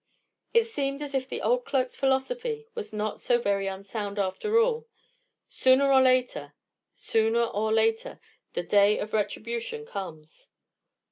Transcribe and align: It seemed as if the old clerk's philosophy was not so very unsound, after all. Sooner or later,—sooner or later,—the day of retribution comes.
It 0.51 0.63
seemed 0.63 1.03
as 1.03 1.13
if 1.13 1.29
the 1.29 1.43
old 1.43 1.63
clerk's 1.63 1.95
philosophy 1.95 2.65
was 2.73 2.91
not 2.91 3.21
so 3.21 3.37
very 3.37 3.67
unsound, 3.67 4.17
after 4.17 4.57
all. 4.57 4.87
Sooner 5.47 5.93
or 5.93 6.01
later,—sooner 6.01 7.43
or 7.45 7.71
later,—the 7.71 8.63
day 8.63 8.97
of 8.97 9.13
retribution 9.13 9.85
comes. 9.85 10.49